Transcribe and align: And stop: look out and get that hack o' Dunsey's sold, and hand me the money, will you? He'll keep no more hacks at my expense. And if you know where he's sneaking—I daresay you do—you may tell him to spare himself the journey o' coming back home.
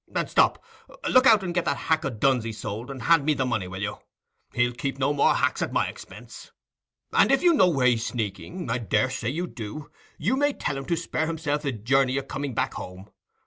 And 0.15 0.27
stop: 0.27 0.63
look 1.11 1.27
out 1.27 1.43
and 1.43 1.53
get 1.53 1.65
that 1.65 1.77
hack 1.77 2.03
o' 2.03 2.09
Dunsey's 2.09 2.57
sold, 2.57 2.89
and 2.89 3.03
hand 3.03 3.23
me 3.23 3.35
the 3.35 3.45
money, 3.45 3.67
will 3.67 3.83
you? 3.83 3.99
He'll 4.51 4.71
keep 4.73 4.97
no 4.97 5.13
more 5.13 5.35
hacks 5.35 5.61
at 5.61 5.71
my 5.71 5.85
expense. 5.89 6.49
And 7.13 7.31
if 7.31 7.43
you 7.43 7.53
know 7.53 7.69
where 7.69 7.85
he's 7.85 8.07
sneaking—I 8.07 8.79
daresay 8.79 9.29
you 9.29 9.45
do—you 9.45 10.35
may 10.37 10.53
tell 10.53 10.75
him 10.79 10.85
to 10.85 10.95
spare 10.97 11.27
himself 11.27 11.61
the 11.61 11.71
journey 11.71 12.17
o' 12.17 12.23
coming 12.23 12.55
back 12.55 12.73
home. 12.73 13.11